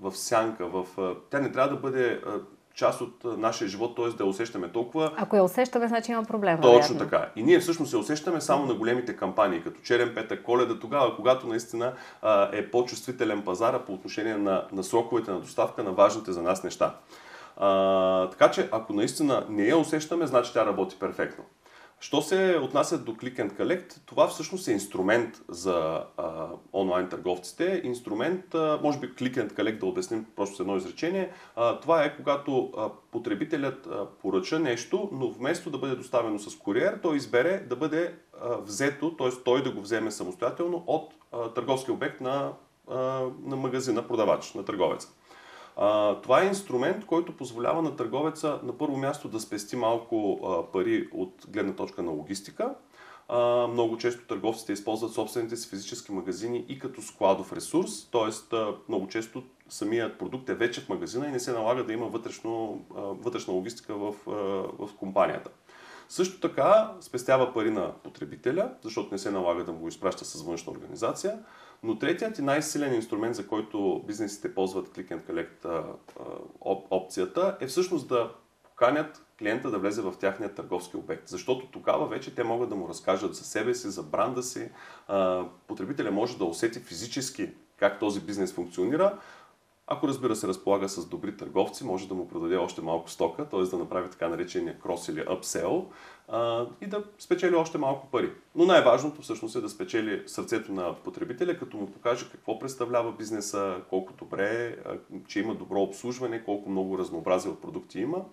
[0.00, 0.86] в сянка, в,
[1.30, 2.40] тя не трябва да бъде а,
[2.74, 4.08] част от нашия живот, т.е.
[4.08, 5.12] да я усещаме толкова.
[5.16, 6.56] Ако я усещаме, значи има проблем.
[6.56, 6.98] Точно вероятно.
[6.98, 7.28] така.
[7.36, 11.46] И ние всъщност се усещаме само на големите кампании, като Черен петък, Коледа, тогава, когато
[11.46, 16.42] наистина а, е по-чувствителен пазара по отношение на, на сроковете на доставка на важните за
[16.42, 16.94] нас неща.
[17.56, 21.44] А, така че, ако наистина не я усещаме, значи тя работи перфектно.
[22.04, 27.80] Що се отнася до Click and Collect, това всъщност е инструмент за а, онлайн търговците.
[27.84, 31.30] Инструмент, а, може би Click and Collect да обясним просто с едно изречение.
[31.56, 36.58] А, това е когато а, потребителят а, поръча нещо, но вместо да бъде доставено с
[36.58, 39.30] куриер, той избере да бъде а, взето, т.е.
[39.44, 42.52] той да го вземе самостоятелно от а, търговски обект на,
[42.90, 42.96] а,
[43.44, 45.08] на магазина, продавач, на търговеца.
[46.22, 50.40] Това е инструмент, който позволява на търговеца на първо място да спести малко
[50.72, 52.74] пари от гледна точка на логистика.
[53.70, 58.56] Много често търговците използват собствените си физически магазини и като складов ресурс, т.е.
[58.88, 62.84] много често самият продукт е вече в магазина и не се налага да има вътрешно,
[62.94, 64.14] вътрешна логистика в,
[64.78, 65.50] в компанията.
[66.08, 70.42] Също така спестява пари на потребителя, защото не се налага да му го изпраща с
[70.42, 71.38] външна организация.
[71.84, 75.82] Но третият и най-силен инструмент, за който бизнесите ползват Click and Collect а,
[76.90, 81.28] опцията, е всъщност да поканят клиента да влезе в тяхния търговски обект.
[81.28, 84.70] Защото тогава вече те могат да му разкажат за себе си, за бранда си.
[85.66, 89.18] Потребителя може да усети физически как този бизнес функционира,
[89.86, 93.62] ако разбира се разполага с добри търговци, може да му продаде още малко стока, т.е.
[93.62, 95.84] да направи така наречения крос или upsell
[96.28, 98.32] а, и да спечели още малко пари.
[98.54, 103.76] Но най-важното всъщност е да спечели сърцето на потребителя, като му покаже какво представлява бизнеса,
[103.90, 104.96] колко добре е,
[105.28, 108.24] че има добро обслужване, колко много разнообразие от продукти има.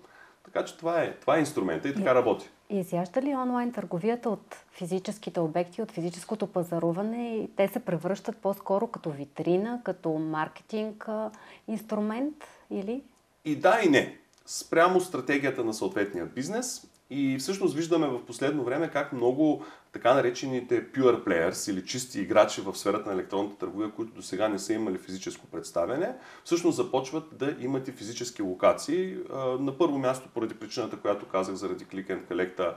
[0.44, 2.50] Така че това е, това е инструмента и така работи.
[2.74, 8.88] Изяжда ли онлайн търговията от физическите обекти, от физическото пазаруване и те се превръщат по-скоро
[8.88, 11.08] като витрина, като маркетинг
[11.68, 12.36] инструмент
[12.70, 13.04] или?
[13.46, 14.18] И да и не.
[14.46, 20.92] Спрямо стратегията на съответния бизнес и всъщност виждаме в последно време как много така наречените
[20.92, 24.74] pure players или чисти играчи в сферата на електронната търговия, които до сега не са
[24.74, 29.18] имали физическо представяне, всъщност започват да имат и физически локации.
[29.60, 32.76] На първо място, поради причината, която казах, заради Click and Collect,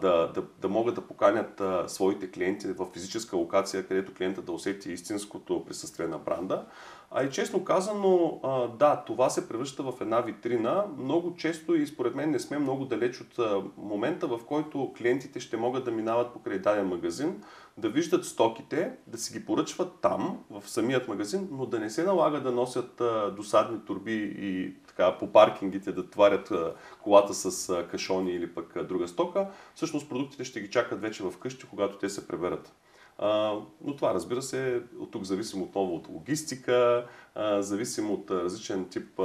[0.00, 4.92] да, да, да могат да поканят своите клиенти в физическа локация, където клиента да усети
[4.92, 6.64] истинското присъствие на бранда.
[7.10, 8.40] А и честно казано,
[8.78, 10.84] да, това се превръща в една витрина.
[10.98, 13.38] Много често и според мен не сме много далеч от
[13.76, 17.42] момента, в който клиентите ще могат да минават покрай даден магазин,
[17.78, 22.04] да виждат стоките, да си ги поръчват там, в самият магазин, но да не се
[22.04, 23.02] налага да носят
[23.36, 26.52] досадни турби и така по паркингите да тварят
[27.02, 29.48] колата с кашони или пък друга стока.
[29.74, 32.72] Всъщност продуктите ще ги чакат вече в къщи, когато те се преберат.
[33.20, 37.06] Но това, разбира се, от тук зависим отново от логистика,
[37.58, 39.20] зависим от различен тип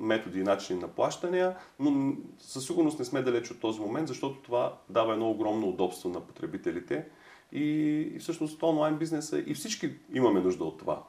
[0.00, 4.42] методи и начини на плащания, но със сигурност не сме далеч от този момент, защото
[4.42, 7.06] това дава едно огромно удобство на потребителите
[7.52, 11.02] и всъщност онлайн бизнеса и всички имаме нужда от това.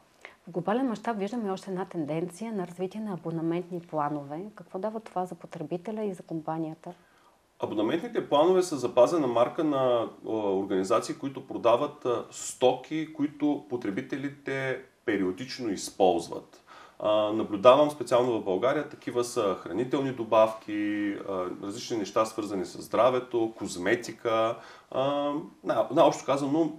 [0.48, 4.46] В глобален мащаб виждаме още една тенденция на развитие на абонаментни планове.
[4.56, 6.94] Какво дава това за потребителя и за компанията?
[7.64, 16.64] Абонаментните планове са запазена марка на организации, които продават стоки, които потребителите периодично използват.
[17.34, 21.16] Наблюдавам специално в България, такива са хранителни добавки,
[21.64, 24.56] различни неща свързани с здравето, козметика,
[25.92, 26.72] наобщо казано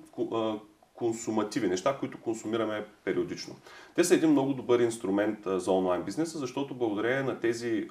[0.94, 3.54] консумативи, неща, които консумираме периодично.
[3.94, 7.88] Те са един много добър инструмент за онлайн бизнеса, защото благодарение на тези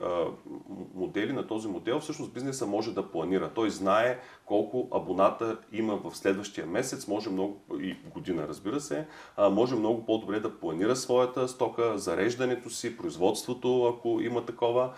[0.95, 3.51] модели, на този модел, всъщност бизнеса може да планира.
[3.55, 9.07] Той знае колко абоната има в следващия месец, може много и година, разбира се,
[9.51, 14.93] може много по-добре да планира своята стока, зареждането си, производството, ако има такова,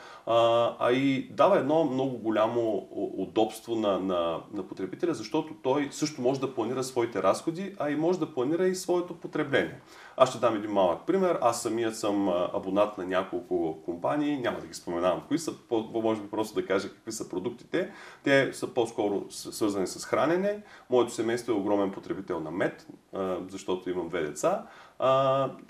[0.79, 2.87] а и дава едно много голямо
[3.17, 7.95] удобство на, на, на потребителя, защото той също може да планира своите разходи, а и
[7.95, 9.79] може да планира и своето потребление.
[10.21, 11.37] Аз ще дам един малък пример.
[11.41, 15.53] Аз самият съм абонат на няколко компании, няма да ги споменавам кои са,
[15.93, 17.91] може би просто да кажа какви са продуктите.
[18.23, 20.63] Те са по-скоро свързани с хранене.
[20.89, 22.87] Моето семейство е огромен потребител на мед,
[23.49, 24.65] защото имам две деца.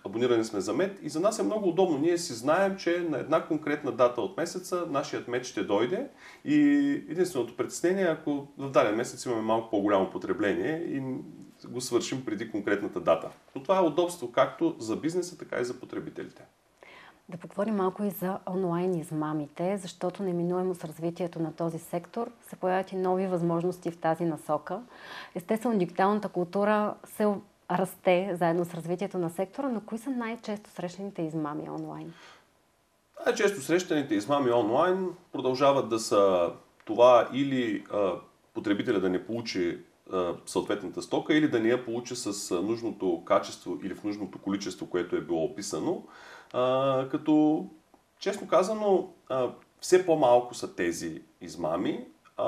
[0.05, 1.97] Абонирани сме за мед и за нас е много удобно.
[1.97, 6.07] Ние си знаем, че на една конкретна дата от месеца нашият мед ще дойде
[6.45, 6.57] и
[7.09, 11.03] единственото притеснение е ако в даден месец имаме малко по-голямо потребление и
[11.67, 13.29] го свършим преди конкретната дата.
[13.55, 16.43] Но това е удобство както за бизнеса, така и за потребителите.
[17.29, 22.55] Да поговорим малко и за онлайн измамите, защото неминуемо с развитието на този сектор се
[22.55, 24.81] появяват и нови възможности в тази насока.
[25.35, 27.27] Естествено, дигиталната култура се
[27.71, 32.13] расте заедно с развитието на сектора, но кои са най-често срещаните измами онлайн?
[33.25, 36.51] Най-често срещаните измами онлайн продължават да са
[36.85, 38.13] това или а,
[38.53, 39.79] потребителя да не получи
[40.45, 45.15] съответната стока или да не я получи с нужното качество или в нужното количество, което
[45.15, 46.03] е било описано.
[46.53, 47.65] А, като,
[48.19, 49.49] честно казано, а,
[49.81, 52.05] все по-малко са тези измами,
[52.37, 52.47] а,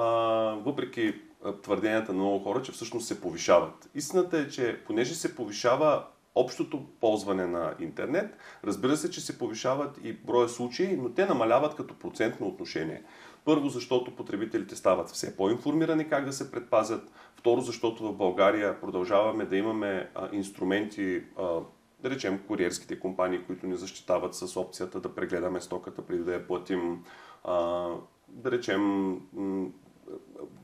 [0.65, 1.21] въпреки
[1.63, 3.89] твърденията на много хора, че всъщност се повишават.
[3.95, 6.03] Истината е, че понеже се повишава
[6.35, 11.75] общото ползване на интернет, разбира се, че се повишават и броя случаи, но те намаляват
[11.75, 13.03] като процентно отношение.
[13.45, 17.11] Първо, защото потребителите стават все по-информирани как да се предпазят.
[17.35, 21.59] Второ, защото в България продължаваме да имаме а, инструменти, а,
[21.99, 26.47] да речем куриерските компании, които ни защитават с опцията да прегледаме стоката преди да я
[26.47, 27.03] платим.
[27.43, 27.87] А,
[28.27, 29.19] да речем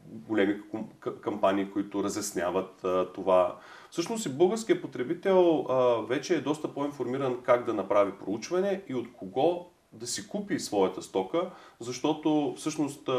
[0.10, 0.62] големи
[1.22, 3.58] кампании, които разясняват това.
[3.90, 5.66] Всъщност и българският потребител
[6.10, 11.02] вече е доста по-информиран как да направи проучване и от кого да си купи своята
[11.02, 13.10] стока, защото всъщност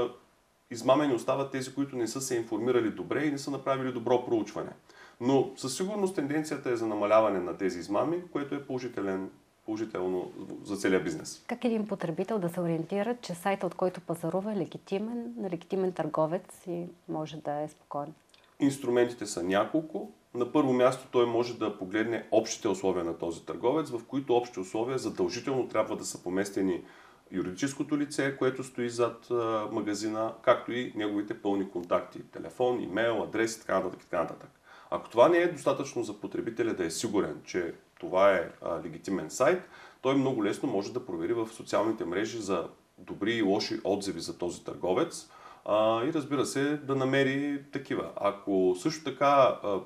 [0.70, 4.72] измамени остават тези, които не са се информирали добре и не са направили добро проучване.
[5.20, 9.30] Но със сигурност тенденцията е за намаляване на тези измами, което е положителен,
[9.71, 10.33] положително
[10.64, 11.45] за целия бизнес.
[11.47, 16.66] Как един потребител да се ориентира, че сайта, от който пазарува е легитимен, легитимен търговец
[16.68, 18.14] и може да е спокоен?
[18.61, 20.11] Инструментите са няколко.
[20.35, 24.61] На първо място той може да погледне общите условия на този търговец, в които общи
[24.61, 26.83] условия задължително трябва да са поместени
[27.33, 29.31] юридическото лице, което стои зад
[29.73, 33.97] магазина, както и неговите пълни контакти, телефон, имейл, адрес и.
[33.99, 34.51] Така нататък.
[34.91, 39.30] Ако това не е достатъчно за потребителя да е сигурен, че това е а, легитимен
[39.30, 39.62] сайт,
[40.03, 44.38] той много лесно може да провери в социалните мрежи за добри и лоши отзиви за
[44.38, 45.30] този търговец
[45.64, 48.11] а, и разбира се да намери такива.
[48.16, 49.80] Ако също така а,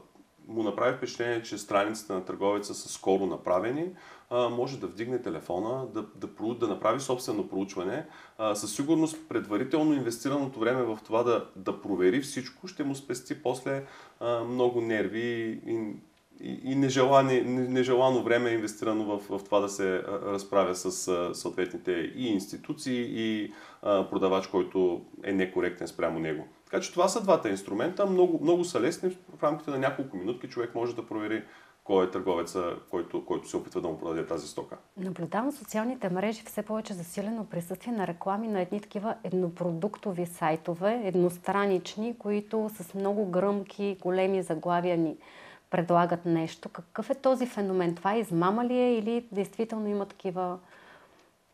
[0.48, 3.90] му направи впечатление, че страниците на търговеца са скоро направени,
[4.30, 8.06] а, може да вдигне телефона, да, да, да направи собствено проучване.
[8.38, 13.42] А, със сигурност предварително инвестираното време в това да, да провери всичко ще му спести
[13.42, 13.84] после
[14.20, 15.92] а, много нерви и,
[16.41, 20.91] и, и нежелани, нежелано време е инвестирано в, в това да се разправя с
[21.35, 26.47] съответните и институции и а, продавач, който е некоректен спрямо него.
[26.64, 28.07] Така че това са двата инструмента.
[28.07, 29.16] Много, много са лесни.
[29.39, 31.43] В рамките на няколко минутки човек може да провери
[31.85, 34.76] кой е търговеца, който, който се опитва да му продаде тази стока.
[34.97, 42.18] Наблюдавам социалните мрежи все повече засилено присъствие на реклами на едни такива еднопродуктови сайтове, едностранични,
[42.18, 45.16] които с много гръмки, големи заглавия ни
[45.70, 46.68] предлагат нещо.
[46.68, 47.94] Какъв е този феномен?
[47.94, 50.58] Това измама ли е или действително има такива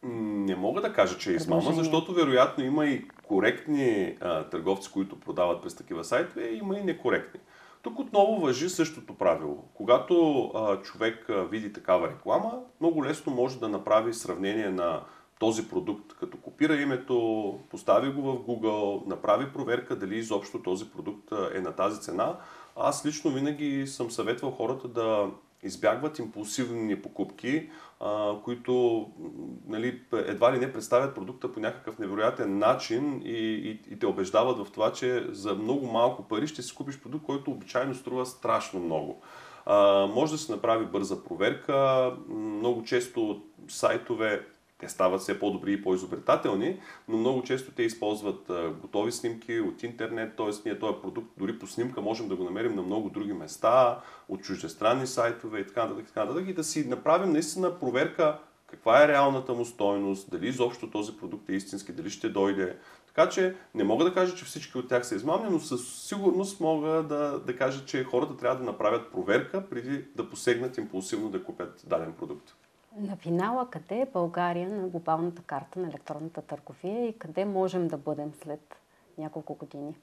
[0.03, 5.21] не мога да кажа, че е измама, защото вероятно има и коректни а, търговци, които
[5.21, 7.41] продават през такива сайтове, има и некоректни.
[7.83, 9.65] Тук отново въжи същото правило.
[9.75, 15.01] Когато а, човек а, види такава реклама, много лесно може да направи сравнение на
[15.39, 21.33] този продукт, като копира името, постави го в Google, направи проверка дали изобщо този продукт
[21.55, 22.37] е на тази цена.
[22.83, 25.31] Аз лично винаги съм съветвал хората да
[25.63, 27.71] избягват импулсивни покупки,
[28.01, 29.07] а, които
[29.67, 34.59] нали, едва ли не представят продукта по някакъв невероятен начин и, и, и те убеждават
[34.59, 38.81] в това, че за много малко пари ще си купиш продукт, който обичайно струва страшно
[38.81, 39.21] много.
[39.67, 42.11] А, може да се направи бърза проверка.
[42.29, 44.47] Много често сайтове
[44.81, 48.51] те стават все по-добри и по-изобретателни, но много често те използват
[48.83, 50.51] готови снимки от интернет, т.е.
[50.65, 54.43] ние този продукт дори по снимка можем да го намерим на много други места, от
[54.43, 58.39] чуждестранни сайтове и така нататък, така нататък, и да си направим наистина проверка
[58.71, 62.77] каква е реалната му стойност, дали изобщо този продукт е истински, дали ще дойде.
[63.07, 66.61] Така че не мога да кажа, че всички от тях са измамни, но със сигурност
[66.61, 71.45] мога да, да кажа, че хората трябва да направят проверка преди да посегнат импулсивно да
[71.45, 72.55] купят даден продукт.
[72.97, 77.97] На финала, къде е България на глобалната карта на електронната търговия и къде можем да
[77.97, 78.77] бъдем след
[79.19, 79.95] няколко години?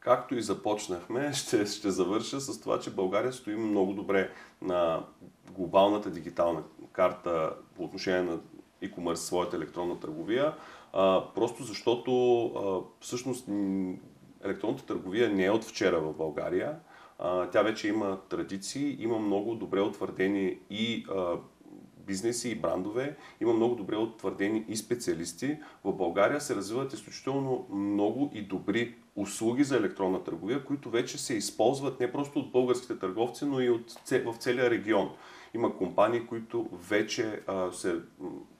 [0.00, 4.30] Както и започнахме, ще, ще завърша с това, че България стои много добре
[4.62, 5.06] на
[5.52, 6.62] глобалната дигитална
[6.92, 8.38] карта по отношение на
[8.82, 10.54] e-commerce, своята електронна търговия,
[10.92, 13.48] а, просто защото а, всъщност
[14.44, 16.78] електронната търговия не е от вчера в България.
[17.18, 21.36] А, тя вече има традиции, има много добре утвърдени и а,
[22.06, 25.58] бизнеси и брандове, има много добре утвърдени и специалисти.
[25.84, 31.34] В България се развиват изключително много и добри услуги за електронна търговия, които вече се
[31.34, 33.92] използват не просто от българските търговци, но и от,
[34.24, 35.10] в целия регион.
[35.54, 37.96] Има компании, които вече а, се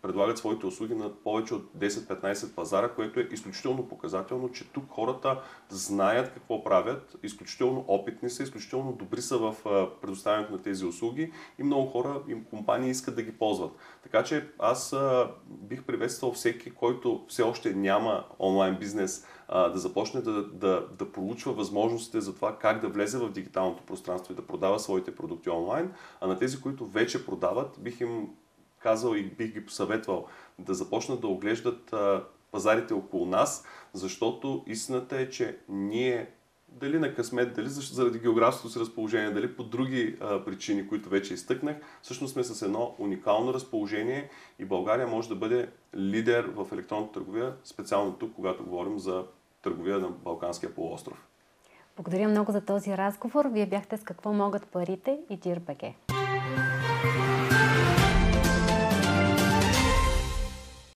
[0.07, 5.43] предлагат своите услуги на повече от 10-15 пазара, което е изключително показателно, че тук хората
[5.69, 9.55] знаят какво правят, изключително опитни са, изключително добри са в
[10.01, 13.73] предоставянето на тези услуги и много хора и компании искат да ги ползват.
[14.03, 14.95] Така че аз
[15.49, 21.53] бих приветствал всеки, който все още няма онлайн бизнес, да започне да, да, да проучва
[21.53, 25.93] възможностите за това как да влезе в дигиталното пространство и да продава своите продукти онлайн,
[26.21, 28.29] а на тези, които вече продават, бих им
[28.87, 30.26] казал и бих ги посъветвал
[30.59, 31.95] да започнат да оглеждат
[32.53, 36.30] пазарите около нас, защото истината е, че ние
[36.68, 41.34] дали на късмет, дали заради географското си разположение, дали по други а, причини, които вече
[41.34, 47.12] изтъкнах, всъщност сме с едно уникално разположение и България може да бъде лидер в електронната
[47.12, 49.24] търговия, специално тук, когато говорим за
[49.62, 51.26] търговия на Балканския полуостров.
[51.97, 53.49] Благодаря много за този разговор.
[53.53, 56.06] Вие бяхте с какво могат парите и DIRBG.